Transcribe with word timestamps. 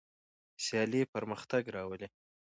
سیالي 0.63 1.01
پرمختګ 1.13 1.63
راولي. 1.75 2.07